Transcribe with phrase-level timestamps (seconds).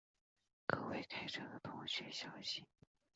[0.65, 2.65] 各位开车的同学小心